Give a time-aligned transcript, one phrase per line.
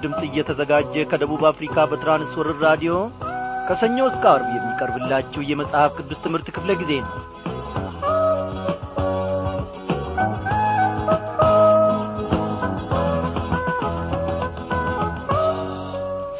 [0.00, 2.94] ድምፅ እየተዘጋጀ ከደቡብ አፍሪካ በትራንስወርር ራዲዮ
[3.68, 7.14] ከሰኞ እስከ አርብ የሚቀርብላችሁ የመጽሐፍ ቅዱስ ትምህርት ክፍለ ጊዜ ነው።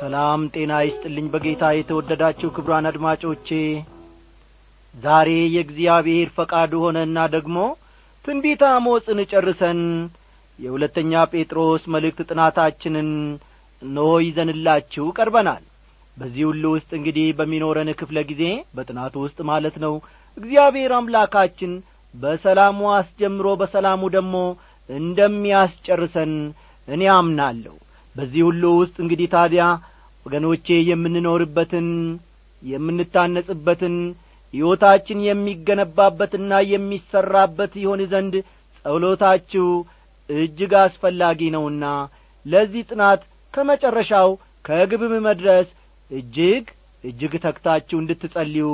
[0.00, 3.48] ሰላም ጤና ይስጥልኝ በጌታ የተወደዳችሁ ክብሯን አድማጮቼ።
[4.94, 7.56] ዛሬ የእግዚአብሔር ፈቃዱ ሆነና ደግሞ
[8.24, 9.80] ትንቢተ አሞጽን ጨርሰን
[10.58, 13.10] የሁለተኛ ጴጥሮስ መልእክት ጥናታችንን
[13.82, 15.64] እነሆ ይዘንላችሁ ቀርበናል።
[16.16, 18.45] በዚህ ሁሉ ውስጥ እንግዲህ በሚኖረን ክፍለ ጊዜ
[18.77, 19.95] በጥናቱ ውስጥ ማለት ነው
[20.36, 21.73] እግዚአብሔር አምላካችን
[22.14, 24.36] በሰላሙ አስጀምሮ በሰላሙ ደግሞ
[24.88, 26.33] እንደሚያስጨርሰን
[26.88, 27.74] እኔ አምናለሁ።
[28.16, 29.64] በዚህ ሁሉ ውስጥ እንግዲህ ታዲያ
[30.27, 31.89] ወገኖቼ የምንኖርበትን
[32.62, 33.97] የምንታነጽበትን
[34.55, 38.34] ሕይወታችን የሚገነባበትና የሚሠራበት ይሆን ዘንድ
[38.84, 39.67] ጸሎታችሁ
[40.28, 41.84] እጅግ አስፈላጊ ነውና
[42.47, 43.22] ለዚህ ጥናት
[43.54, 44.30] ከመጨረሻው
[44.64, 45.68] ከግብም መድረስ
[46.10, 46.66] እጅግ
[47.04, 48.66] እጅግ ተግታችሁ እንድትጸልዩ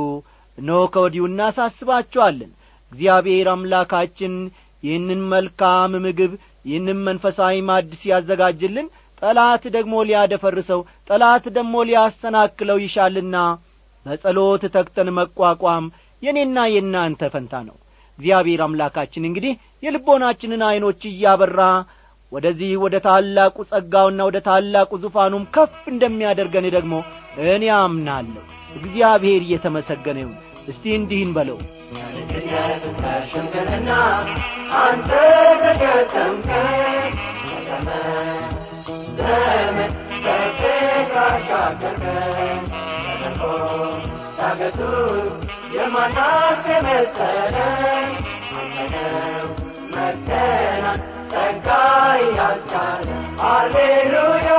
[0.58, 2.50] እነሆ ከወዲሁ እናሳስባችኋለን።
[2.92, 4.34] እግዚአብሔር አምላካችን
[4.82, 6.32] ይህንን መልካም ምግብ
[6.64, 8.86] ይህንን መንፈሳዊ ማድ ሲያዘጋጅልን
[9.22, 13.36] ጠላት ደግሞ ሊያደፈርሰው ጠላት ደግሞ ሊያሰናክለው ይሻልና
[14.06, 15.84] በጸሎት ተግተን መቋቋም
[16.22, 17.76] የኔና የእናንተ ፈንታ ነው።
[18.18, 21.60] እግዚአብሔር አምላካችን እንግዲህ የልቦናችንን ዐይኖች እያበራ
[22.34, 26.94] ወደዚህ ወደ ታላቁ ጸጋውና ወደ ታላቁ ዙፋኑም ከፍ እንደሚያደርገን ደግሞ
[27.48, 28.42] እኔ አምናለሁ
[28.78, 30.36] እግዚአብሔር እየተመሰገነ ይሁን
[30.68, 31.58] እስቲ እንዲህን በለው
[34.82, 35.10] አንተ
[35.62, 37.12] ተሸከምከኝ
[39.18, 39.92] ዘመን
[40.24, 41.04] በፍቅር
[51.34, 51.68] ጸጋ
[52.38, 53.08] ያስቻለ
[53.42, 54.50] ሃሌሉያ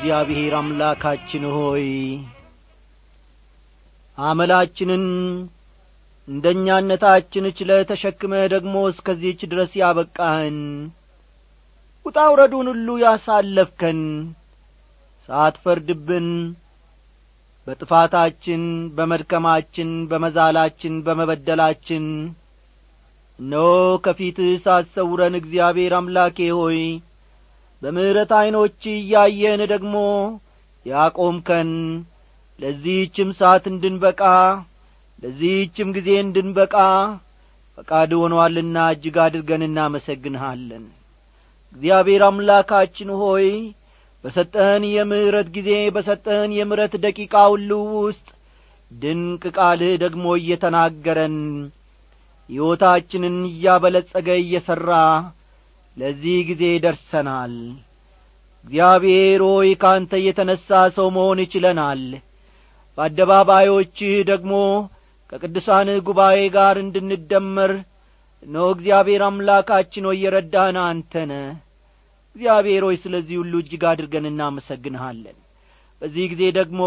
[0.00, 1.86] እግዚአብሔር አምላካችን ሆይ
[4.18, 5.04] አመላችንን
[6.28, 10.58] እንደኛነታችን ችለ ተሸክመ ደግሞ እስከዚህች ድረስ ያበቃህን
[12.06, 12.16] ውጣ
[12.68, 14.00] ሁሉ ያሳለፍከን
[15.28, 16.28] ሳትፈርድብን
[17.66, 18.62] በጥፋታችን
[18.96, 22.06] በመድከማችን በመዛላችን በመበደላችን
[23.38, 23.66] እነሆ
[24.04, 26.80] ከፊትህ ሳትሰውረን እግዚአብሔር አምላኬ ሆይ
[27.82, 29.94] በምሕረት ዐይኖች እያየን ደግሞ
[30.86, 31.70] ያቆምከን።
[32.58, 34.22] ለዚህችም ሰዓት እንድንበቃ
[35.22, 36.74] ለዚህችም ጊዜ እንድንበቃ
[37.78, 40.84] ፈቃድ ሆኖአልና እጅግ አድርገን እናመሰግንሃለን።
[41.72, 43.46] እግዚአብሔር አምላካችን ሆይ
[44.24, 48.26] በሰጠህን የምሕረት ጊዜ በሰጠህን የምሕረት ደቂቃ ሁሉ ውስጥ
[48.90, 51.36] ድንቅ ቃልህ ደግሞ እየተናገረን
[52.48, 54.90] ሕይወታችንን እያበለጸገ እየሠራ
[55.98, 57.54] ለዚህ ጊዜ ደርሰናል።
[58.64, 62.02] እግዚአብሔር ሆይ ካንተ የተነሣ ሰው መሆን ይችለናል።
[62.98, 64.54] በአደባባዮችህ ደግሞ
[65.32, 67.72] ከቅዱሳንህ ጉባኤ ጋር እንድንደመር
[68.42, 71.32] እነሆ እግዚአብሔር አምላካችን ሆይ የረዳህን አንተነ
[72.36, 75.38] እግዚአብሔር ሆይ ስለዚህ ሁሉ እጅግ አድርገን እናመሰግንሃለን።
[76.02, 76.82] በዚህ ጊዜ ደግሞ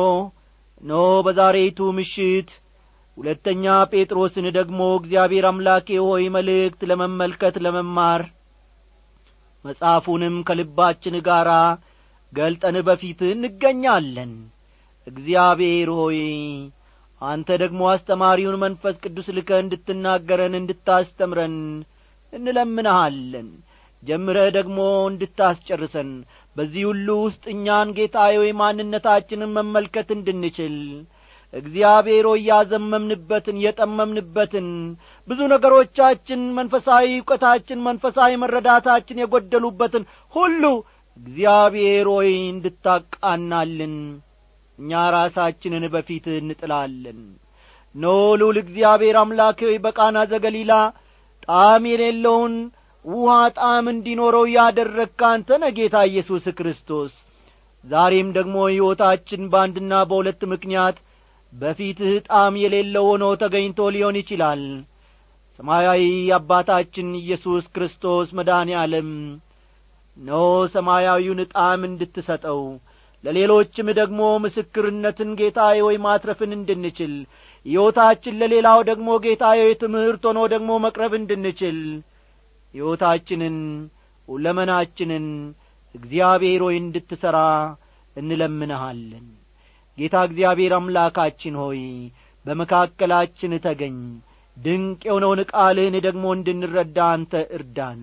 [0.83, 0.93] ኖ
[1.25, 2.51] በዛሬይቱ ምሽት
[3.17, 8.21] ሁለተኛ ጴጥሮስን ደግሞ እግዚአብሔር አምላኬ ሆይ መልእክት ለመመልከት ለመማር
[9.65, 11.49] መጽሐፉንም ከልባችን ጋር
[12.33, 14.33] ገልጠን በፊት እንገኛለን።
[15.07, 16.19] እግዚአብሔር ሆይ
[17.21, 21.57] አንተ ደግሞ አስተማሪውን መንፈስ ቅዱስ ልከ እንድትናገረን እንድታስተምረን
[22.33, 23.49] እንለምንሃለን።
[24.03, 24.77] ጀምረህ ደግሞ
[25.09, 26.09] እንድታስጨርሰን
[26.55, 30.77] በዚህ ሁሉ ውስጥ እኛን ጌታዬ ማንነታችንን መመልከት እንድንችል
[31.53, 34.67] እግዚአብሔር ሆይ ያዘመምንበትን የጠመምንበትን
[35.27, 40.03] ብዙ ነገሮቻችን መንፈሳዊ እውቀታችን መንፈሳዊ መረዳታችን የጐደሉበትን
[40.33, 40.63] ሁሉ
[41.17, 43.95] እግዚአብሔር ሆይ እንድታቃናልን
[44.79, 47.19] እኛ ራሳችንን በፊት እንጥላለን።
[47.95, 48.05] ኖ
[48.39, 50.73] ልውል እግዚአብሔር አምላክ በቃና ዘገሊላ
[51.47, 52.53] ጣዕም የሌለውን
[53.05, 55.77] ውሃ ጣዕም እንዲኖረው ያደረግከ አንተ ነህ
[56.09, 57.13] ኢየሱስ ክርስቶስ።
[57.83, 60.97] ዛሬም ደግሞ ሕይወታችን በአንድና በሁለት ምክንያት
[61.53, 64.61] በፊትህ ጣዕም የሌለው ሆኖ ተገኝቶ ሊሆን ይችላል
[65.61, 66.03] ሰማያዊ
[66.35, 69.09] አባታችን ኢየሱስ ክርስቶስ መድኃኔ ዓለም
[70.17, 70.39] ኖ
[70.73, 72.61] ሰማያዊውን ጣዕም እንድትሰጠው
[73.23, 77.13] ለሌሎችም ደግሞ ምስክርነትን ጌታዬ ወይ ማትረፍን እንድንችል
[77.65, 81.77] ሕይወታችን ለሌላው ደግሞ ጌታዬ ትምህርት ሆኖ ደግሞ መቅረብ እንድንችል
[82.73, 83.59] ሕይወታችንን
[84.27, 85.27] ሁለመናችንን
[85.95, 87.37] እግዚአብሔር ሆይ እንድትሠራ
[88.15, 89.27] እንለምንሃለን።
[89.97, 91.81] ጌታ እግዚአብሔር አምላካችን ሆይ
[92.45, 93.97] በመካከላችን ተገኝ
[94.57, 98.01] ድንቅ የሆነውን ቃልህን ደግሞ እንድንረዳ አንተ እርዳን።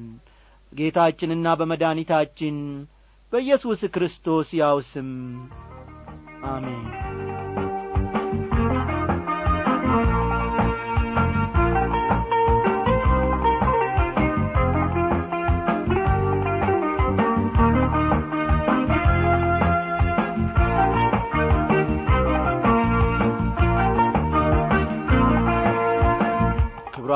[0.73, 2.57] ጌታችንና በመድኒታችን
[3.33, 5.11] በኢየሱስ ክርስቶስ ያው ስም።
[6.49, 6.85] አሜን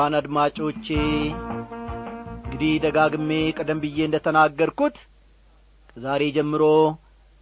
[0.03, 0.87] ክቡራን አድማጮቼ።
[2.43, 4.95] እንግዲህ ደጋግሜ ቀደም ብዬ እንደ ተናገርኩት
[5.89, 6.63] ከዛሬ ጀምሮ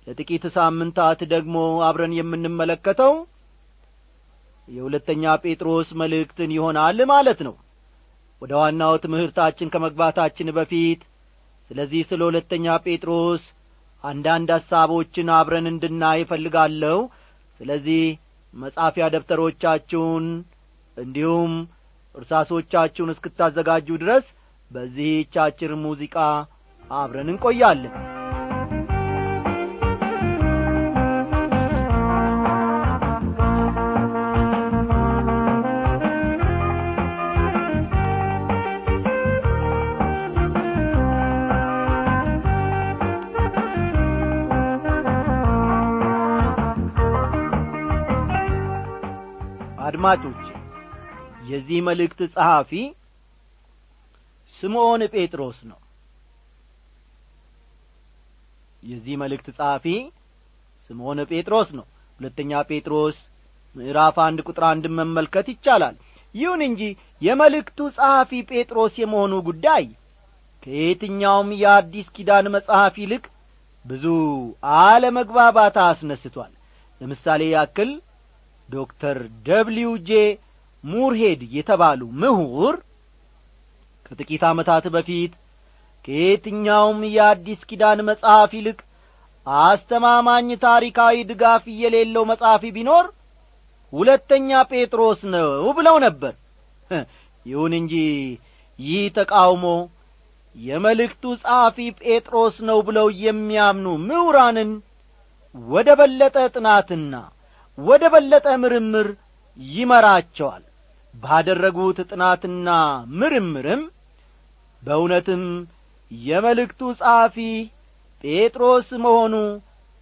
[0.07, 1.55] ለጥቂት ሳምንታት ደግሞ
[1.87, 3.13] አብረን የምንመለከተው
[4.67, 7.55] የሁለተኛ ጴጥሮስ መልእክትን ይሆናል ማለት ነው።
[8.41, 11.01] ወደ ዋናው ትምህርታችን ከመግባታችን በፊት
[11.69, 13.43] ስለዚህ ስለ ሁለተኛ ጴጥሮስ
[14.03, 16.97] አንዳንድ ሐሳቦችን አብረን እንድናይ እፈልጋለሁ።
[17.59, 18.03] ስለዚህ
[18.53, 20.25] መጻፊያ ደብተሮቻችሁን
[20.97, 21.53] እንዲሁም
[22.15, 24.25] እርሳሶቻችሁን እስክታዘጋጁ ድረስ
[24.71, 26.15] በዚህች አጭር ሙዚቃ
[26.91, 27.93] አብረን እንቆያለን።
[49.85, 50.40] አድማጮች
[51.51, 52.71] የዚህ መልእክት ጸሐፊ
[54.55, 55.79] ስምዖን ጴጥሮስ ነው።
[58.83, 59.85] የዚህ መልእክት ጸሐፊ
[60.89, 61.85] ስምዖን ጴጥሮስ ነው።
[62.19, 63.17] ሁለተኛ ጴጥሮስ
[63.75, 65.95] ምዕራፍ አንድ ቁጥር አንድን መመልከት ይቻላል።
[66.35, 66.81] ይሁን እንጂ
[67.21, 69.85] የመልእክቱ ጸሐፊ ጴጥሮስ የመሆኑ ጉዳይ
[70.63, 73.23] ከየትኛውም የአዲስ ኪዳን መጽሐፍ ይልቅ
[73.85, 74.05] ብዙ
[74.81, 76.51] አለመግባባት አስነስቷል።
[77.01, 77.91] ለምሳሌ ያክል
[78.69, 79.17] ዶክተር
[79.47, 80.19] ደብሊው ጄ
[80.83, 82.75] ሙርሄድ የተባሉ ምሁር
[84.05, 85.33] ከጥቂት ዓመታት በፊት
[86.05, 88.79] ከየትኛውም የአዲስ ኪዳን መጽሐፍ ይልቅ
[89.65, 93.05] አስተማማኝ ታሪካዊ ድጋፍ የሌለው መጽሐፍ ቢኖር
[93.93, 95.47] ሁለተኛ ጴጥሮስ ነው
[95.77, 96.33] ብለው ነበር።
[97.45, 97.93] ይሁን እንጂ
[98.79, 99.65] ይህ ተቃውሞ
[100.55, 104.71] የመልእክቱ ጸሐፊ ጴጥሮስ ነው ብለው የሚያምኑ ምሁራንን
[105.55, 107.13] ወደ በለጠ ጥናትና
[107.77, 109.07] ወደ በለጠ ምርምር
[109.59, 110.63] ይመራቸዋል
[111.13, 112.69] ባደረጉት ጥናትና
[113.19, 113.81] ምርምርም
[114.83, 115.43] በእውነትም
[116.11, 117.35] የመልእክቱ ጸሐፊ
[118.23, 119.35] ጴጥሮስ መሆኑ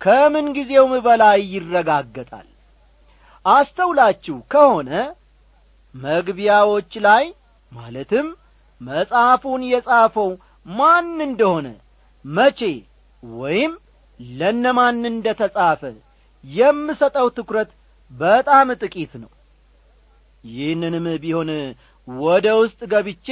[0.02, 2.48] ከምን ጊዜውም በላይ ይረጋገጣል።
[3.46, 4.90] አስተውላችሁ ከሆነ
[5.96, 7.26] መግቢያዎች ላይ
[7.72, 8.28] ማለትም
[8.82, 10.30] መጽሐፉን የጻፈው
[10.66, 11.68] ማን እንደሆነ
[12.26, 12.60] መቼ
[13.24, 13.72] ወይም
[14.20, 15.82] ለነማን እንደ ተጻፈ
[16.44, 17.70] የምሰጠው ትኩረት
[18.12, 19.30] በጣም ጥቂት ነው
[20.44, 21.50] ይህንንም ቢሆን
[22.08, 23.28] ወደ ውስጥ ገብቼ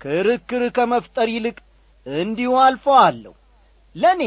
[0.00, 1.58] ክርክር ከመፍጠር ይልቅ
[2.06, 3.32] እንዲሁ አልፈዋለሁ።
[3.96, 4.22] ለእኔ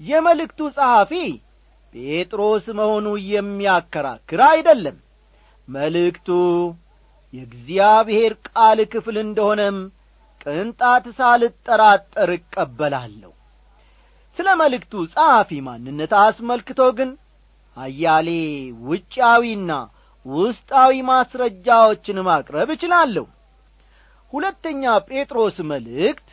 [0.00, 1.12] የመልእክቱ ጸሐፊ
[1.94, 4.96] ጴጥሮስ መሆኑ የሚያከራክር አይደለም።
[5.68, 6.28] መልእክቱ
[7.32, 9.78] የእግዚአብሔር ቃል ክፍል እንደሆነም
[10.42, 13.32] ቅንጣት ሳልጠራጠር እቀበላለሁ።
[14.38, 17.10] ስለ መልእክቱ ጸሐፊ ማንነት አስመልክቶ ግን
[17.76, 18.28] አያሌ
[18.88, 19.70] ውጫዊና
[20.28, 23.26] ውስጣዊ ማስረጃዎችን ማቅረብ እችላለሁ።
[24.32, 26.28] ሁለተኛ ጴጥሮስ መልእክት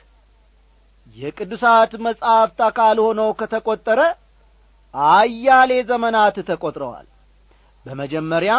[1.15, 3.99] የቅዱሳት መጻሕፍት አካል ሆኖ ከተቈጠረ
[4.93, 7.07] አያሌ ዘመናት ተቈጥረዋል
[7.85, 8.53] በመጀመሪያ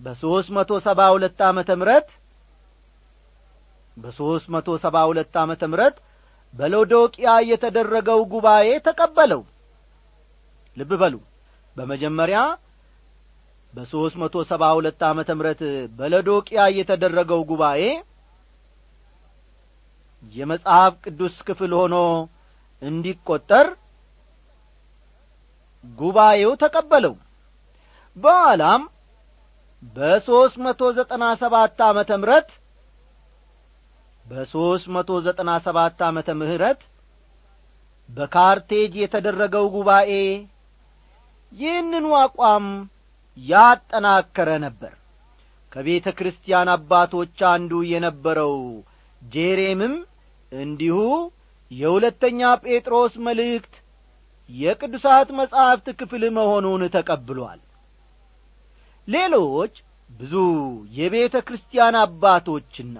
[0.00, 2.08] በሦስት መቶ ሰባ ሁለት ዓመተ ምረት
[3.96, 5.96] በሦስት መቶ ሰባ ሁለት ዓመተ ምረት
[6.54, 9.40] በሎዶቅያ የተደረገው ጉባኤ ተቀበለው።
[10.76, 11.14] ልብ በሉ።
[11.76, 12.38] በመጀመሪያ
[13.74, 15.60] በሦስት መቶ ሰባ ሁለት ዓመተ ምረት
[15.96, 17.80] በሎዶቅያ የተደረገው ጉባኤ
[20.34, 21.96] የመጽሐፍ ቅዱስ ክፍል ሆኖ
[22.82, 23.66] እንዲቈጠር
[25.98, 27.14] ጉባኤው ተቀበለው።
[28.16, 28.82] በኋላም
[29.94, 32.50] በሦስት መቶ ዘጠና ሰባት ዓመተ ምረት
[34.26, 36.80] በሦስት መቶ ዘጠና ሰባት ዓመተ ምህረት
[38.08, 40.10] በካርቴጅ የተደረገው ጉባኤ
[41.52, 42.66] ይህንኑ አቋም
[43.36, 44.92] ያጠናከረ ነበር።
[45.72, 48.54] ከቤተ ክርስቲያን አባቶች አንዱ የነበረው
[49.22, 49.94] ጄሬምም
[50.52, 50.98] እንዲሁ
[51.70, 53.74] የሁለተኛ ጴጥሮስ መልእክት
[54.50, 57.60] የቅዱሳት መጻሕፍት ክፍል መሆኑን ተቀብሏል።
[59.08, 59.74] ሌሎች
[60.10, 60.34] ብዙ
[60.98, 62.98] የቤተ ክርስቲያን አባቶችና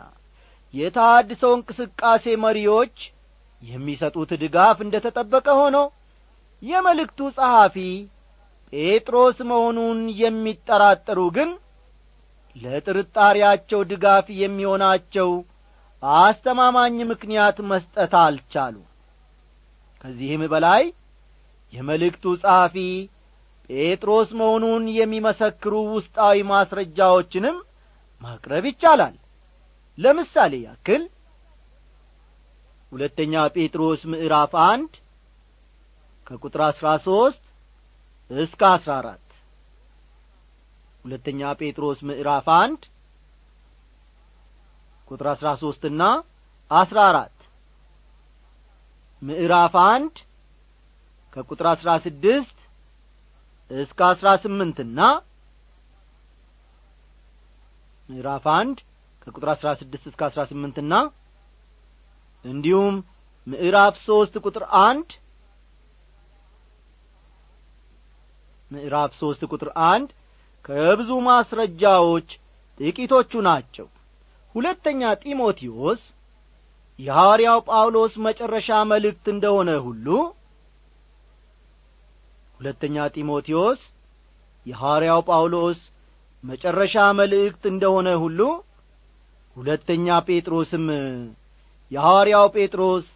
[0.74, 2.96] የታድሰው እንቅስቃሴ መሪዎች
[3.62, 5.76] የሚሰጡት ድጋፍ እንደ ተጠበቀ ሆኖ
[6.62, 7.76] የመልእክቱ ጸሐፊ
[8.72, 11.50] ጴጥሮስ መሆኑን የሚጠራጠሩ ግን
[12.56, 15.30] ለጥርጣሬያቸው ድጋፍ የሚሆናቸው
[16.22, 18.76] አስተማማኝ ምክንያት መስጠት አልቻሉ
[20.04, 20.82] ከዚህም በላይ
[21.72, 22.76] የመልእክቱ ጸሐፊ
[23.70, 27.56] ጴጥሮስ መሆኑን የሚመሰክሩ ውስጣዊ ማስረጃዎችንም
[28.22, 29.14] ማቅረብ ይቻላል።
[29.98, 31.02] ለምሳሌ ያክል
[32.92, 34.92] ሁለተኛ ጴጥሮስ ምዕራፍ አንድ
[36.26, 37.43] ከቁጥር አሥራ ሦስት
[38.34, 39.20] እስከ አሥራ አራት።
[41.04, 42.82] ሁለተኛ ጴጥሮስ ምዕራፍ አንድ
[45.08, 46.02] ቁጥር አሥራ ሦስትና
[46.70, 47.30] አሥራ አራት።
[49.22, 50.14] ምዕራፍ አንድ
[51.32, 52.58] ከቁጥር አሥራ ስድስት
[53.70, 55.00] እስከ አሥራ ስምንትና
[58.08, 58.78] ምዕራፍ አንድ
[59.22, 60.94] ከቁጥር አሥራ ስድስት እስከ አሥራ ስምንትና
[62.44, 62.96] እንዲሁም
[63.46, 65.08] ምዕራፍ ሦስት ቁጥር አንድ
[68.70, 70.08] ምዕራፍ ሦስት ቁጥር አንድ
[70.64, 72.28] ከብዙ ማስረጃዎች
[72.80, 73.86] ጥቂቶቹ ናቸው።
[74.54, 76.02] ሁለተኛ ጢሞቴዎስ
[76.98, 80.06] የሐዋርያው ጳውሎስ መጨረሻ መልእክት እንደሆነ ሁሉ
[82.60, 83.80] ሁለተኛ ጢሞቴዎስ
[84.66, 85.80] የሐዋርያው ጳውሎስ
[86.44, 88.40] መጨረሻ መልእክት እንደሆነ ሁሉ
[89.56, 90.86] ሁለተኛ ጴጥሮስም
[91.92, 93.06] የሐዋርያው ጴጥሮስ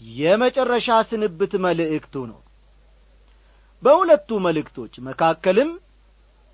[0.00, 2.40] የመጨረሻ ስንብት መልእክቱ ነው
[3.82, 5.70] በሁለቱ መልእክቶች መካከልም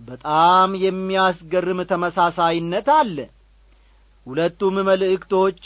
[0.00, 3.16] በጣም የሚያስገርም ተመሳሳይነት አለ።
[4.26, 5.61] ሁለቱም መልእክቶች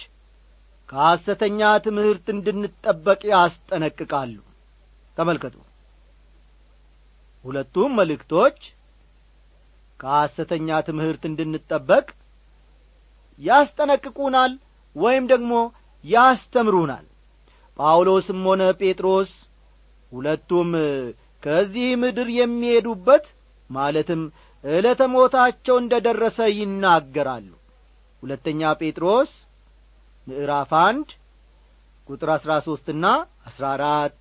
[0.88, 4.37] ከሐሰተኛ ትምህርት እንድንጠበቅ ያስጠነቅቃሉ።
[5.17, 5.57] ተመልከቱ።
[7.45, 8.59] ሁለቱም መልእክቶች
[10.00, 12.07] ከሐሰተኛ ትምህርት እንድንጠበቅ
[13.41, 14.53] ያስጠነቅቁናል
[14.97, 15.53] ወይም ደግሞ
[16.05, 17.07] ያስተምሩናል።
[17.79, 19.33] ጳውሎስም ሆነ ጴጥሮስ
[20.12, 20.71] ሁለቱም
[21.42, 23.26] ከዚህ ምድር የሚሄዱበት
[23.71, 24.23] ማለትም
[24.64, 27.50] ዕለተ ሞታቸው እንደ ደረሰ ይናገራሉ።
[28.23, 29.30] ሁለተኛ ጴጥሮስ
[30.26, 31.09] ምዕራፍ አንድ
[32.09, 33.04] ቁጥር አሥራ ሦስትና
[33.49, 34.16] አሥራ አራት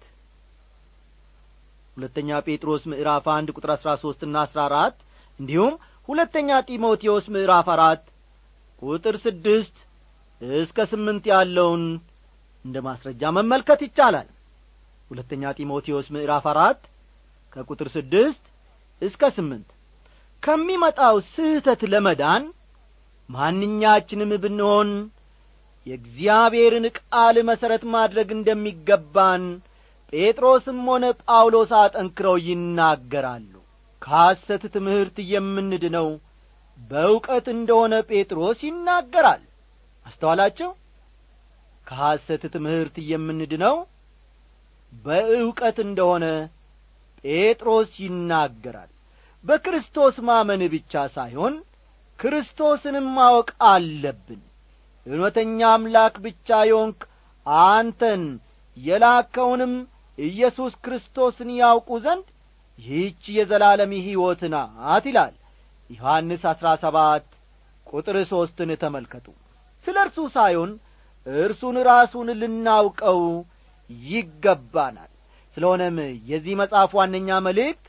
[1.97, 4.97] ሁለተኛ ጴጥሮስ ምዕራፍ አንድ ቁጥር አሥራ ሦስትና አሥራ አራት
[5.39, 5.73] እንዲሁም
[6.09, 8.03] ሁለተኛ ጢሞቴዎስ ምዕራፍ አራት
[8.81, 9.75] ቁጥር ስድስት
[10.59, 11.83] እስከ ስምንት ያለውን
[12.65, 14.27] እንደ ማስረጃ መመልከት ይቻላል።
[15.11, 16.79] ሁለተኛ ጢሞቴዎስ ምዕራፍ አራት
[17.57, 18.43] ከቁጥር ስድስት
[19.01, 19.69] እስከ ስምንት
[20.43, 22.43] ከሚመጣው ስህተት ለመዳን
[23.29, 24.89] ማንኛችንም ብንሆን
[25.87, 29.43] የእግዚአብሔርን ቃል መሠረት ማድረግ እንደሚገባን
[30.13, 33.53] ጴጥሮስም ሆነ ጳውሎስ አጠንክረው ይናገራሉ።
[34.01, 36.07] ከሐሰት ትምህርት የምንድነው?
[36.79, 39.41] በእውቀት እንደሆነ ጴጥሮስ ይናገራል።
[40.05, 40.69] አስተዋላቸው?
[41.87, 43.75] ከሐሰት ትምህርት የምንድነው?
[44.93, 46.25] በእውቀት እንደሆነ
[47.27, 48.91] ጴጥሮስ ይናገራል።
[49.43, 51.53] በክርስቶስ ማመን ብቻ ሳይሆን
[52.19, 54.41] ክርስቶስንም ማወቅ አለብን።
[55.05, 57.01] እውነተኛ አምላክ ብቻ የሆንክ
[57.65, 58.23] አንተን
[58.77, 59.73] የላከውንም
[60.17, 62.27] ኢየሱስ ክርስቶስን ያውቁ ዘንድ
[62.79, 65.35] ይህች የዘላለም ሕይወት ናት ይላል።
[65.89, 67.27] ዮሐንስ አሥራ ሰባት
[67.87, 69.27] ቁጥር ሦስትን ተመልከቱ።
[69.85, 70.71] ስለ እርሱ ሳይሆን
[71.27, 73.21] እርሱን ራሱን ልናውቀው
[74.07, 75.11] ይገባናል
[75.57, 75.95] ስለሆነም
[76.29, 77.85] የዚህ መጽሐፍ ዋነኛ መልእክት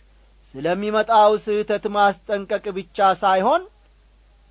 [0.54, 3.62] ስለሚመጣው ስህተት ማስጠንቀቅ ብቻ ሳይሆን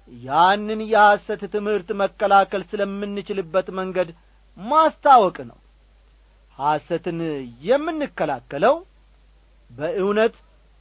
[0.09, 4.09] ያንን የሐሰት ትምህርት መከላከል ስለምንችልበት መንገድ
[4.57, 5.57] ማስታወቅ ነው።
[6.59, 7.17] ሐሰትን
[7.63, 8.75] የምንከላከለው
[9.71, 10.35] በእውነት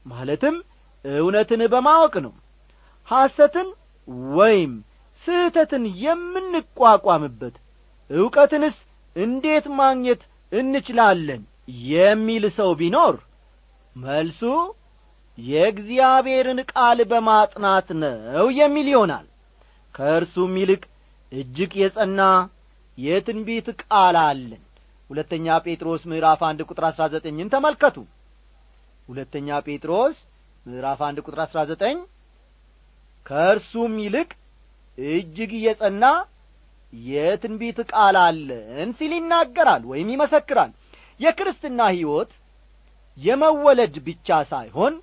[0.07, 0.59] ማለትም
[1.05, 2.35] እውነትን በማወቅ ነው።
[3.09, 3.69] ሐሰትን
[4.37, 4.73] ወይም
[5.25, 7.57] ስህተትን የምንቋቋምበት
[8.11, 8.79] ዕውቀትንስ
[9.17, 13.15] እንዴት ማግኘት እንችላለን የሚል ሰው ቢኖር
[13.97, 14.41] መልሱ
[15.39, 19.27] የእግዚአብሔርን ቃል በማጥናት ነው የሚል ይሆናል።
[19.95, 20.83] ከእርሱም ይልቅ
[21.33, 22.21] እጅግ የጸና
[22.99, 24.63] የትንቢት ቃል አለን።
[25.11, 27.97] ሁለተኛ ጴጥሮስ ምዕራፍ አንድ ቁጥር አሥራ ዘጠኝን ተመልከቱ።
[29.09, 30.17] ሁለተኛ ጴጥሮስ
[30.67, 31.99] ምዕራፍ አንድ ቁጥር አሥራ ዘጠኝ
[33.27, 34.31] ከእርሱም ይልቅ
[34.99, 36.05] እጅግ የጸና
[36.93, 40.71] የትንቢት ቃል አለን ሲል ይናገራል ወይም ይመሰክራል
[41.21, 42.33] የክርስትና ሕይወት
[43.19, 44.95] የመወለድ ብቻ ሳይሆን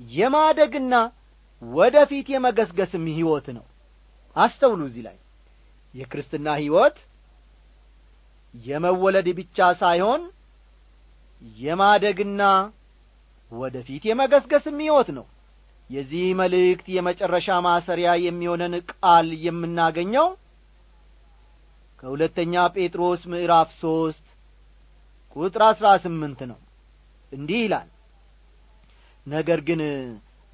[0.00, 0.94] የማደግና
[1.62, 3.64] ወደ ፊት የመገስገስም ሕይወት ነው።
[4.36, 5.16] አስተውሉ እዚህ ላይ።
[5.94, 6.96] የክርስትና ሕይወት
[8.54, 10.22] የመወለድ ብቻ ሳይሆን
[11.58, 12.42] የማደግና
[13.52, 15.26] ወደ ፊት የመገስገስም ሕይወት ነው።
[15.90, 20.28] የዚህ መልእክት የመጨረሻ ማሰሪያ የሚሆነን ቃል የምናገኘው
[21.98, 24.26] ከሁለተኛ ጴጥሮስ ምዕራፍ ሦስት
[25.36, 26.58] ቁጥር አሥራ ስምንት ነው።
[27.32, 27.88] እንዲህ ይላል።
[29.26, 29.80] ነገር ግን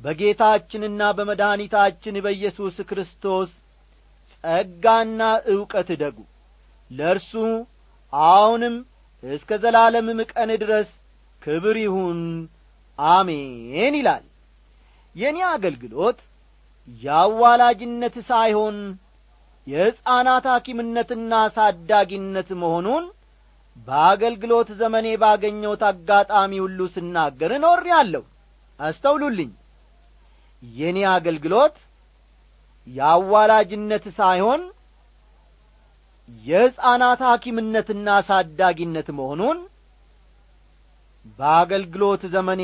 [0.00, 3.50] በጌታችንና በመድኃኒታችን በኢየሱስ ክርስቶስ
[4.34, 6.18] ጸጋና ዕውቀት ደጉ
[6.90, 7.32] ለእርሱ
[8.12, 8.76] አሁንም
[9.22, 10.88] እስከ ዘላለምም ቀን ድረስ
[11.42, 12.20] ክብር ይሁን
[12.98, 14.24] አሜን ይላል።
[15.14, 16.18] የእኔ አገልግሎት
[17.02, 18.76] የአዋላጅነት ሳይሆን
[19.66, 23.04] የሕፃናት ሐኪምነትና ሳዳጊነት መሆኑን
[23.76, 28.24] በአገልግሎት ዘመኔ ባገኘሁት አጋጣሚ ሁሉ ስናገር እኖሬአለሁ።
[28.80, 29.50] አስተውሉልኝ።
[30.62, 31.76] የእኔ አገልግሎት
[32.86, 34.62] የአዋላጅነት ሳይሆን
[36.42, 39.58] የሕፃናት ሐኪምነትና ሳዳጊነት መሆኑን
[41.38, 42.62] በአገልግሎት ዘመኔ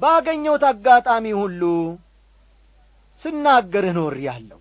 [0.00, 1.62] ባገኘሁት አጋጣሚ ሁሉ
[3.24, 4.60] ስናገር እኖሬአለሁ።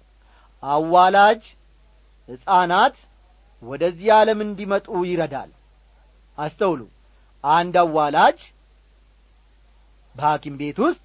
[0.63, 1.41] አዋላጅ
[2.29, 2.95] ሕፃናት
[3.63, 5.51] ወደዚህ ዓለም እንዲመጡ ይረዳል።
[6.37, 6.81] አስተውሉ።
[7.43, 8.39] አንድ አዋላጅ
[10.15, 11.03] በሐኪም ቤት ውስጥ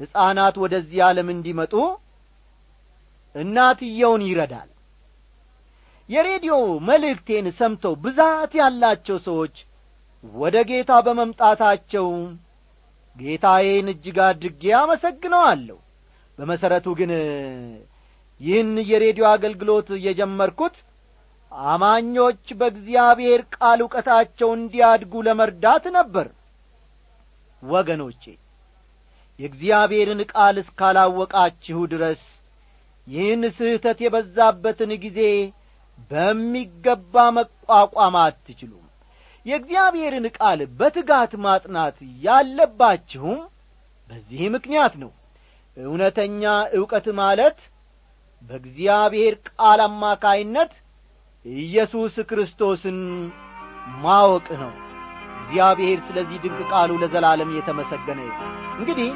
[0.00, 1.74] ሕፃናት ወደዚህ ዓለም እንዲመጡ
[3.34, 4.70] እናትየውን ይረዳል።
[6.08, 6.54] የሬዲዮ
[6.88, 9.56] መልእክቴን ሰምተው ብዛት ያላቸው ሰዎች
[10.24, 12.06] ወደ ጌታ በመምጣታቸው
[13.16, 15.78] ጌታዬን እጅግ አድርጌ አመሰግነዋለሁ።
[16.38, 17.10] በመሠረቱ ግን
[18.40, 20.76] ይህን የሬዲዮ አገልግሎት የጀመርኩት
[21.70, 26.26] አማኞች በእግዚአብሔር ቃል ዕውቀታቸው እንዲያድጉ ለመርዳት ነበር።
[27.62, 28.22] ወገኖቼ
[29.38, 32.22] የእግዚአብሔርን ቃል እስካላወቃችሁ ድረስ
[33.06, 35.20] ይህን ስህተት የበዛበትን ጊዜ
[36.10, 38.86] በሚገባ መቋቋም አትችሉም።
[39.46, 43.38] የእግዚአብሔርን ቃል በትጋት ማጥናት ያለባችሁም
[44.10, 45.12] በዚህ ምክንያት ነው።
[45.76, 46.42] እውነተኛ
[46.78, 47.58] ዕውቀት ማለት
[48.42, 50.72] በእግዚአብሔር ቃል አማካይነት
[51.44, 52.98] ኢየሱስ ክርስቶስን
[54.02, 54.72] ማወቅ ነው።
[55.40, 58.20] እግዚአብሔር ስለዚህ ድንቅ ቃሉ ለዘላለም የተመሰገነ
[58.78, 59.10] እንግዲህ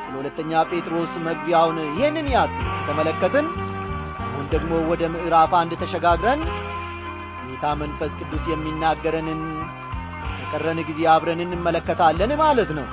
[0.00, 2.56] ስለ ሁለተኛ ጴጥሮስ መግቢያውን ይህንን ያክል
[2.88, 3.46] ተመለከትን።
[4.24, 6.42] አሁን ደግሞ ወደ ምዕራፍ አንድ ተሸጋግረን
[7.48, 9.40] ጌታ መንፈስ ቅዱስ የሚናገረንን
[10.40, 12.86] የቀረን ጊዜ አብረን እንመለከታለን ማለት ነው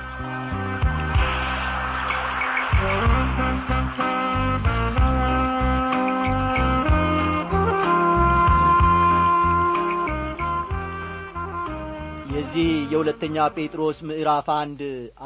[12.35, 14.79] የዚህ የሁለተኛ ጴጥሮስ ምዕራፍ አንድ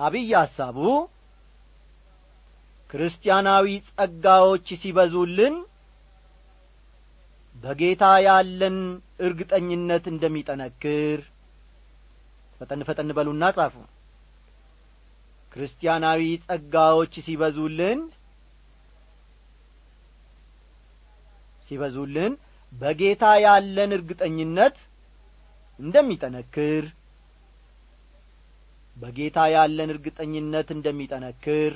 [0.05, 0.77] አብይ ሐሳቡ
[2.89, 5.55] ክርስቲያናዊ ጸጋዎች ሲበዙልን
[7.55, 8.77] በጌታ ያለን
[9.27, 11.19] እርግጠኝነት እንደሚጠነክር
[12.61, 13.75] ፈጠን ፈጠን በሉና ጻፉ።
[15.51, 17.99] ክርስቲያናዊ ጸጋዎች ሲበዙልን
[21.67, 22.33] ሲበዙልን
[22.73, 24.77] በጌታ ያለን እርግጠኝነት
[25.79, 26.85] እንደሚጠነክር
[28.99, 31.73] በጌታ ያለን እርግጠኝነት እንደሚጠነክር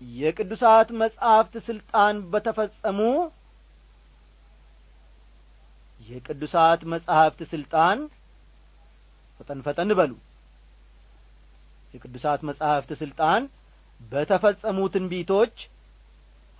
[0.00, 3.00] የቅዱሳት መጻሕፍት ሥልጣን በተፈጸሙ
[6.00, 7.98] የቅዱሳት መጻሕፍት ሥልጣን
[9.40, 10.12] ፈጠን ፈጠን በሉ።
[11.94, 13.42] የቅዱሳት መጻሕፍት ሥልጣን
[14.00, 15.54] በተፈጸሙ ትንቢቶች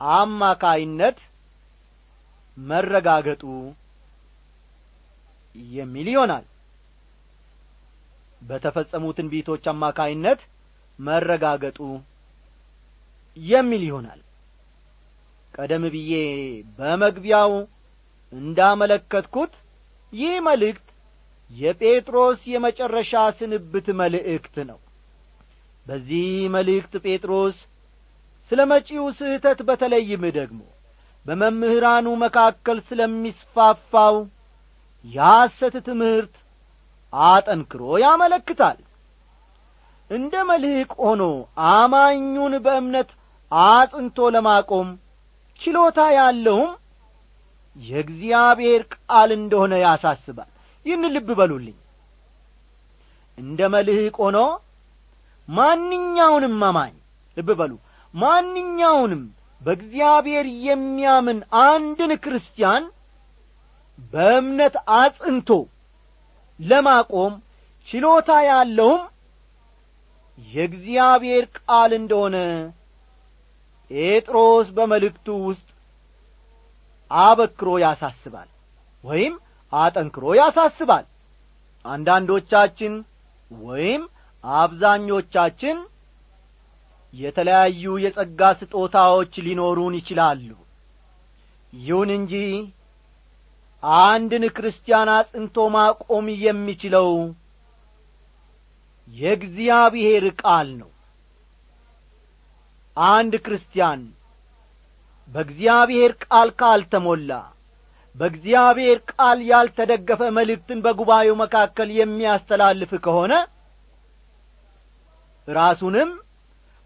[0.01, 1.19] አማካይነት
[2.57, 3.43] መረጋገጡ
[5.75, 6.45] የሚል ይሆናል
[8.43, 10.41] በተፈጸሙ ትንቢቶች አማካይነት
[10.99, 11.79] መረጋገጡ
[13.37, 14.21] የሚል ይሆናል።
[15.55, 16.13] ቀደም ብዬ
[16.79, 17.53] በመግቢያው
[18.33, 19.53] እንዳመለከትኩት
[20.13, 20.87] ይህ መልእክት
[21.51, 24.79] የጴጥሮስ የመጨረሻ ስንብት መልእክት ነው።
[25.87, 27.57] በዚህ መልእክት ጴጥሮስ
[28.51, 30.61] ስለ መጪው ስህተት በተለይም ደግሞ
[31.27, 34.17] በመምህራኑ መካከል ስለሚስፋፋው
[35.05, 36.35] የሐሰት ትምህርት
[37.13, 38.79] አጠንክሮ ያመለክታል።
[40.11, 41.23] እንደ መልሕቅ ሆኖ
[41.71, 43.11] አማኙን በእምነት
[43.53, 44.89] አጽንቶ ለማቆም
[45.61, 46.71] ችሎታ ያለውም
[47.77, 50.51] የእግዚአብሔር ቃል እንደሆነ ያሳስባል።
[50.87, 51.77] ይህን ልብ በሉልኝ።
[53.39, 54.39] እንደ መልሕቅ ሆኖ
[55.49, 56.95] ማንኛውንም አማኝ
[57.37, 57.73] ልብ በሉ
[58.15, 59.23] ማንኛውንም
[59.61, 62.85] በእግዚአብሔር የሚያምን አንድን ክርስቲያን
[64.13, 65.49] በእምነት አጽንቶ
[66.61, 67.35] ለማቆም
[67.89, 69.03] ችሎታ ያለውም
[70.39, 72.37] የእግዚአብሔር ቃል እንደሆነ
[73.91, 75.67] ጴጥሮስ በመልእክቱ ውስጥ
[77.11, 78.49] አበክሮ ያሳስባል
[79.05, 79.35] ወይም
[79.73, 81.07] አጠንክሮ ያሳስባል።
[81.85, 82.95] አንዳንዶቻችን
[83.51, 84.03] ወይም
[84.45, 85.79] አብዛኞቻችን
[87.15, 90.49] የተለያዩ የጸጋ ስጦታዎች ሊኖሩን ይችላሉ።
[91.73, 92.35] ይሁን እንጂ
[93.83, 97.09] አንድን ክርስቲያን አጽንቶ ማቆም የሚችለው
[99.09, 100.91] የእግዚአብሔር ቃል ነው።
[102.97, 104.01] አንድ ክርስቲያን
[105.29, 107.33] በእግዚአብሔር ቃል ካልተሞላ
[108.15, 113.33] በእግዚአብሔር ቃል ያልተደገፈ መልእክትን በጉባኤው መካከል የሚያስተላልፍ ከሆነ
[115.49, 116.11] ራሱንም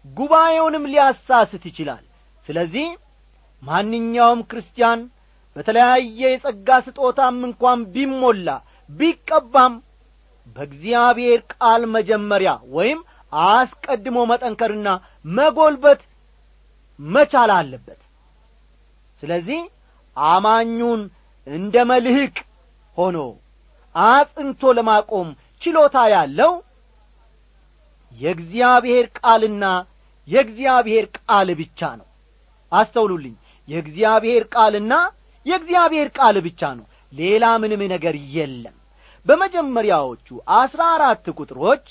[0.05, 2.03] ጉባኤውንም ሊያሳስት ይችላል።
[2.45, 2.87] ስለዚህ
[3.63, 4.99] ማንኛውም ክርስቲያን
[5.55, 8.47] በተለያየ የጸጋ ስጦታም እንኳን ቢሞላ
[8.89, 9.73] ቢቀባም
[10.47, 12.99] በእግዚአብሔር ቃል መጀመሪያ ወይም
[13.33, 14.89] አስቀድሞ መጠንከርና
[15.29, 16.01] መጎልበት
[16.99, 18.01] መቻል አለበት።
[19.23, 19.61] ስለዚህ
[20.17, 21.01] አማኙን
[21.47, 22.35] እንደ መልህቅ
[22.97, 23.17] ሆኖ
[23.95, 25.27] አጽንቶ ለማቆም
[25.61, 26.53] ችሎታ ያለው
[28.15, 29.65] የእግዚአብሔር ቃልና
[30.27, 32.07] የእግዚአብሔር ቃል ብቻ ነው።
[32.71, 33.35] አስተውሉልኝ።
[33.67, 34.93] የእግዚአብሔር ቃልና
[35.45, 38.75] የእግዚአብሔር ቃል ብቻ ነው። ሌላ ምንም ነገር የለም።
[39.25, 40.27] በመጀመሪያዎቹ
[40.57, 41.85] አስራ አራት ቁጥሮች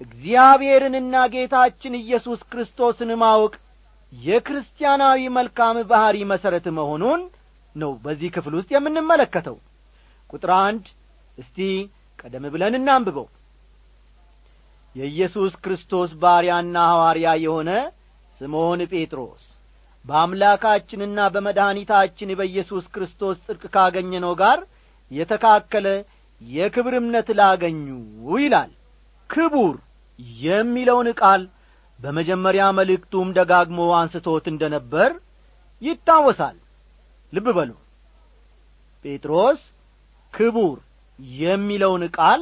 [0.00, 3.54] እግዚአብሔርንና ጌታችን ኢየሱስ ክርስቶስን ማወቅ
[4.12, 7.22] የክርስቲያናዊ መልካም ባሕሪ መሠረት መሆኑን
[7.74, 9.56] ነው በዚህ ክፍል ውስጥ የምንመለከተው።
[10.30, 10.84] ቁጥር አንድ
[11.38, 11.58] እስቲ
[12.18, 13.26] ቀደም ብለን እናንብበው።
[14.94, 17.70] የኢየሱስ ክርስቶስ ባሪያና ሐዋርያ የሆነ
[18.40, 19.44] ስምዖን ጴጥሮስ
[20.04, 24.58] በአምላካችንና በመድኃኒታችን በኢየሱስ ክርስቶስ ጽድቅ ካገኘነው ጋር
[25.10, 25.86] የተካከለ
[26.40, 27.86] የክብር እምነት ላገኙ
[28.38, 28.70] ይላል።
[29.30, 29.74] ክቡር
[30.44, 31.42] የሚለውን ቃል
[31.98, 35.10] በመጀመሪያ መልእክቱም ደጋግሞ አንስቶት እንደ ነበር
[35.82, 36.56] ይታወሳል።
[37.32, 37.70] ልብ በሉ።
[39.04, 39.60] ጴጥሮስ
[40.34, 40.76] ክቡር
[41.38, 42.40] የሚለውን ቃል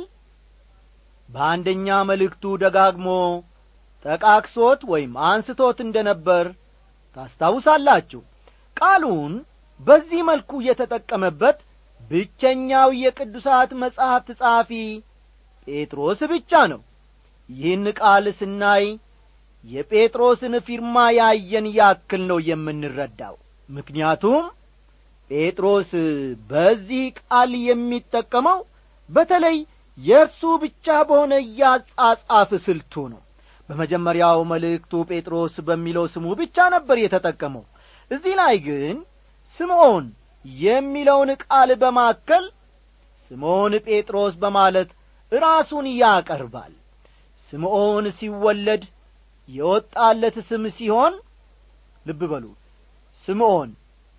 [1.28, 3.08] በአንደኛ መልእክቱ ደጋግሞ
[4.04, 6.44] ጠቃቅሶት ወይም አንስቶት እንደ ነበር
[7.16, 8.20] ታስታውሳላችሁ።
[8.76, 9.34] ቃሉን
[9.80, 11.58] በዚህ መልኩ የተጠቀመበት
[12.00, 14.70] ብቸኛው የቅዱሳት መጻሕፍት ጸሐፊ
[15.68, 16.80] ጴጥሮስ ብቻ ነው።
[17.50, 18.84] ይህን ቃል ስናይ
[19.64, 23.34] የጴጥሮስን ፊርማ ያየን ያክል ነው የምንረዳው።
[23.68, 24.42] ምክንያቱም
[25.30, 25.90] ጴጥሮስ
[26.50, 28.58] በዚህ ቃል የሚጠቀመው
[29.08, 29.56] በተለይ
[29.98, 33.20] የእርሱ ብቻ በሆነ እያጻጻፍ ስልቱ ነው
[33.68, 37.64] በመጀመሪያው መልእክቱ ጴጥሮስ በሚለው ስሙ ብቻ ነበር የተጠቀመው።
[38.10, 38.96] እዚህ ላይ ግን
[39.60, 40.04] ስምዖን
[40.44, 42.44] የሚለውን ቃል በማከል
[43.30, 44.90] ስምዖን ጴጥሮስ በማለት
[45.32, 46.72] ራሱን ያቀርባል።
[47.52, 48.84] ስምዖን ሲወለድ
[49.48, 51.14] የወጣለት ስም ሲሆን
[52.06, 52.44] ልብ በሉ።
[53.28, 53.70] ስምዖን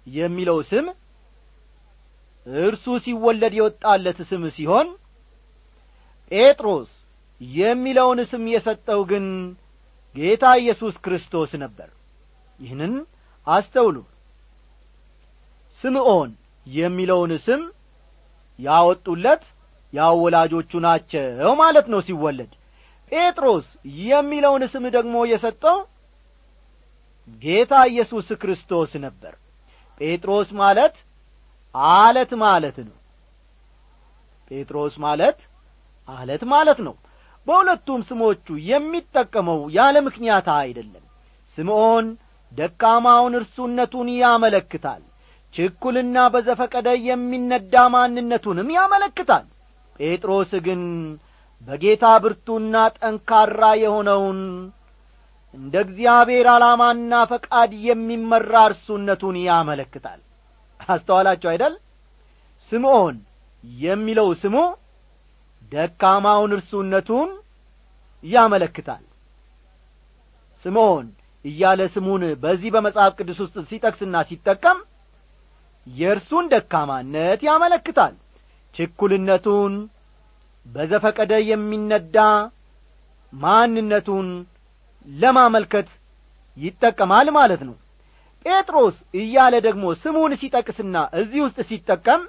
[0.08, 0.86] የሚለው ስም
[2.48, 4.88] እርሱ ሲወለድ የወጣለት ስም ሲሆን
[6.32, 6.92] ጴጥሮስ
[7.42, 9.26] የሚለውን ስም የሰጠው ግን
[10.16, 11.90] ጌታ ኢየሱስ ክርስቶስ ነበር።
[12.60, 12.94] ይህንን
[13.48, 13.98] አስተውሉ።
[15.84, 16.32] ስምዖን
[16.68, 17.62] የሚለውን ስም
[18.60, 19.44] ያወጡለት
[19.94, 22.54] ያው ወላጆቹ ናቸው ማለት ነው ሲወለድ።
[23.12, 23.68] ጴጥሮስ
[24.04, 25.78] የሚለውን ስም ደግሞ የሰጠው
[27.44, 29.34] ጌታ ኢየሱስ ክርስቶስ ነበር።
[30.02, 30.96] ጴጥሮስ ማለት
[31.96, 32.98] አለት ማለት ነው።
[34.52, 35.40] ጴጥሮስ ማለት
[36.10, 36.96] አለት ማለት ነው
[37.48, 41.04] በሁለቱም ስሞቹ የሚጠቀመው ያለ ምክንያት አይደለም።
[41.58, 42.08] ስምዖን
[42.52, 45.02] ደካማውን እርሱነቱን ያመለክታል።
[45.54, 49.46] ችኩልና በዘፈቀደ የሚነዳ ማንነቱንም ያመለክታል።
[50.00, 50.82] ጴጥሮስ ግን
[51.62, 54.40] በጌታ ብርቱና ጠንካራ የሆነውን
[55.54, 60.20] እንደ እግዚአብሔር ዓላማና ፈቃድ የሚመራ እርሱነቱን ያመለክታል።
[60.90, 61.74] አስተዋላችሁ አይደል?
[62.72, 63.16] ስምዖን
[63.82, 64.56] የሚለው ስሙ
[65.72, 67.30] ደካማውን እርሱነቱን
[68.24, 69.04] ያመለክታል።
[70.66, 71.08] ስምዖን
[71.46, 74.80] እያለ ስሙን በዚህ በመጽሐፍ ቅዱስ ውስጥ ሲጠቅስና ሲጠቀም
[75.88, 78.14] የእርሱን ደካማነት ያመለክታል።
[78.76, 79.74] ችኩልነቱን
[80.66, 82.18] በዘፈቀደ የሚነዳ
[83.34, 84.28] ማንነቱን
[85.08, 85.90] ለማመልከት
[86.58, 87.76] ይጠቀማል ማለት ነው።
[88.46, 92.22] ጴጥሮስ እያለ ደግሞ ስሙን ሲጠቅስና እዚህ ውስጥ ሲጠቀም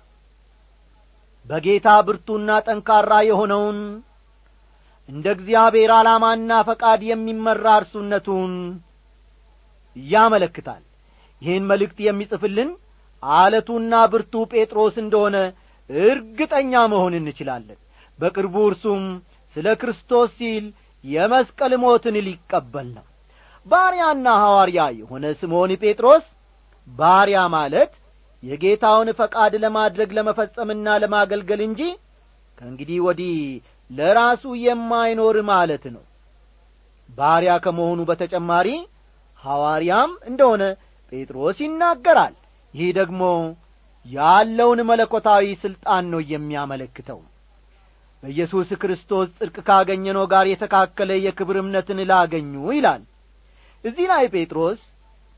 [1.48, 3.78] በጌታ ብርቱና ጠንካራ የሆነውን
[5.08, 8.52] እንደ እግዚአብሔር ዓላማና ፈቃድ የሚመራ እርሱነቱን
[9.96, 10.82] ያመለክታል።
[11.42, 12.70] ይህን መልእክት የሚጽፍልን
[13.22, 15.36] አለቱና ብርቱ ጴጥሮስ እንደሆነ
[15.90, 17.78] እርግጠኛ መሆን እንችላለን።
[18.18, 19.04] በቅርቡ እርሱም
[19.56, 20.64] ስለ ክርስቶስ ሲል
[21.04, 23.04] የመስቀል ሞትን ሊቀበል ነው።
[23.66, 26.26] ባሪያና ሐዋርያ የሆነ ስምዖን ጴጥሮስ
[26.88, 27.92] ባሪያ ማለት
[28.42, 31.80] የጌታውን ፈቃድ ለማድረግ ለመፈጸምና ለማገልገል እንጂ
[32.58, 33.38] ከእንግዲህ ወዲህ
[33.90, 36.04] ለራሱ የማይኖር ማለት ነው።
[37.08, 38.68] ባሪያ ከመሆኑ በተጨማሪ
[39.44, 40.62] ሐዋርያም እንደሆነ
[41.12, 42.34] ጴጥሮስ ይናገራል።
[42.74, 43.22] ይህ ደግሞ
[44.06, 47.20] ያለውን መለኮታዊ ሥልጣን ነው የሚያመለክተው።
[48.22, 53.02] በኢየሱስ ክርስቶስ ጽድቅ ካገኘነው ጋር የተካከለ የክብር እምነትን ላገኙ ይላል።
[53.84, 54.80] እዚህ ላይ ጴጥሮስ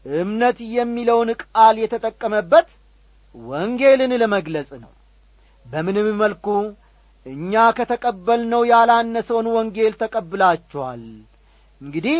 [0.07, 2.69] እምነት የሚለውን ቃል የተጠቀመበት
[3.35, 4.93] ወንጌልን ለመግለጽ ነው።
[5.67, 6.47] በምንም መልኩ
[7.27, 11.03] እኛ ከተቀበልነው ያላነሰውን ወንጌል ተቀብላችኋል።
[11.81, 12.19] እንግዲህ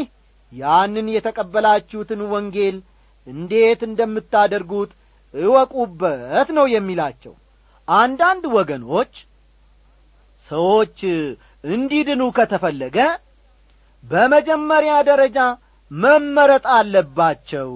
[0.53, 2.77] ያንን የተቀበላችሁትን ወንጌል
[3.27, 4.91] እንዴት እንደምታደርጉት
[5.35, 7.35] እወቁበት ነው የሚላቸው።
[7.89, 9.13] አንዳንድ ወገኖች
[10.51, 10.99] ሰዎች
[11.69, 12.99] እንዲድኑ ከተፈለገ
[14.05, 15.39] በመጀመሪያ ደረጃ
[15.91, 17.71] መመረጥ አለባቸው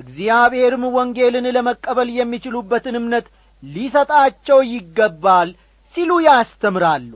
[0.00, 3.26] እግዚአብሔርም ወንጌልን ለመቀበል የሚችሉበትን እምነት
[3.62, 5.48] ሊሰጣቸው ይገባል
[5.94, 7.12] ሲሉ ያስተምራሉ።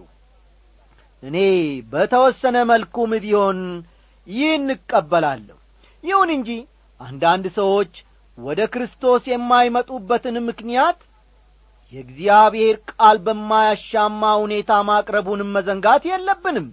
[1.23, 1.37] እኔ
[1.93, 3.61] በተወሰነ መልኩም ቢሆን
[4.27, 5.57] ይህን እቀበላለሁ።
[6.05, 6.51] ይሁን እንጂ
[7.01, 7.93] አንዳንድ ሰዎች
[8.39, 10.99] ወደ ክርስቶስ የማይመጡበትን ምክንያት
[11.93, 16.67] የእግዚአብሔር ቃል በማያሻማ ሁኔታ ማቅረቡንም መዘንጋት የለብንም።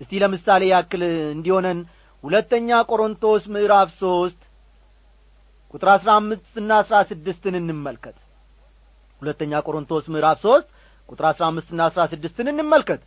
[0.00, 1.02] እስቲ ለምሳሌ ያክል
[1.34, 1.78] እንዲሆነን
[2.24, 4.40] ሁለተኛ ቆሮንቶስ ምዕራፍ ሦስት
[5.74, 8.16] ቁጥር አሥራ አምስትና አሥራ ስድስትን እንመልከት።
[9.22, 10.68] ሁለተኛ ቆሮንቶስ ምዕራፍ ሦስት
[11.08, 13.00] ቁጥር አሥራ አምስትና አሥራ ስድስትን እንመልከት።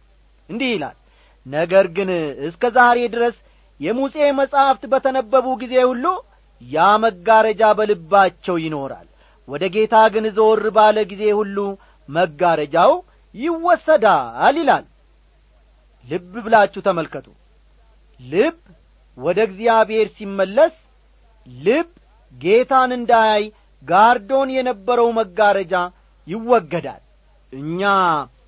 [0.49, 0.97] እንዲህ ይላል
[1.45, 2.09] ነገር ግን
[2.47, 3.35] እስከ ዛሬ ድረስ
[3.79, 6.05] የሙሴ መጻሕፍት በተነበቡ ጊዜ ሁሉ
[6.61, 9.07] ያ መጋረጃ በልባቸው ይኖራል።
[9.47, 11.57] ወደ ጌታ ግን ዘወር ባለ ጊዜ ሁሉ
[12.09, 12.91] መጋረጃው
[13.35, 14.85] ይወሰዳል ይላል።
[16.07, 17.27] ልብ ብላችሁ ተመልከቱ።
[18.19, 18.57] ልብ
[19.17, 20.75] ወደ እግዚአብሔር ሲመለስ
[21.47, 21.89] ልብ
[22.33, 23.43] ጌታን እንዳያይ
[23.83, 25.73] ጋርዶን የነበረው መጋረጃ
[26.27, 27.01] ይወገዳል።
[27.53, 27.81] እኛ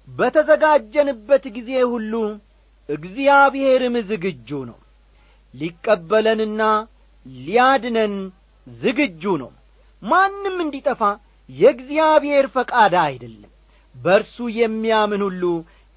[0.09, 2.13] በተዘጋጀንበት ጊዜ ሁሉ
[2.89, 4.77] እግዚአብሔርም ዝግጁ ነው።
[5.53, 6.61] ሊቀበለንና
[7.25, 8.15] ሊያድነን
[8.67, 9.51] ዝግጁ ነው።
[10.01, 11.01] ማንም እንዲጠፋ
[11.49, 13.51] የእግዚአብሔር ፈቃድ አይደለም።
[13.95, 15.43] በርሱ የሚያምን ሁሉ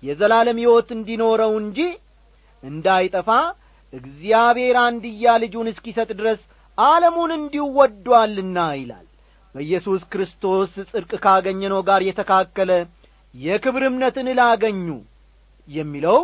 [0.02, 1.78] የዘላለም ሕይወት እንዲኖረው እንጂ
[2.62, 3.28] እንዳይጠፋ
[3.92, 6.40] እግዚአብሔር አንድያ ልጁን እስኪሰጥ ድረስ
[6.78, 9.06] ዓለሙን እንዲሁ ወዶአልና ይላል።
[9.54, 12.70] በኢየሱስ ክርስቶስ ጽድቅ ካገኘነው ጋር የተካከለ
[13.34, 14.88] የክብር እምነትን ላገኙ
[15.68, 16.18] የሚለው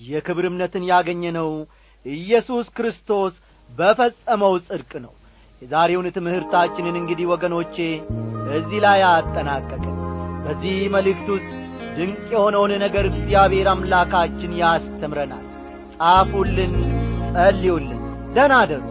[0.00, 1.48] የክብር እምነትን ያገኘነው
[2.06, 3.32] ኢየሱስ ክርስቶስ
[3.70, 5.12] በፈጸመው ጽድቅ ነው።
[5.62, 7.76] የዛሬውን ትምህርታችንን እንግዲህ ወገኖቼ
[8.58, 9.94] እዚህ ላይ አጠናቀቅን።
[10.44, 11.50] በዚህ መልእክት ውስጥ
[11.96, 15.44] ድንቅ የሆነውን ነገር እግዚአብሔር አምላካችን ያስተምረናል።
[15.94, 16.74] ጻፉልን
[17.32, 18.02] ጸልዩልን።
[18.34, 18.82] ደናደሩ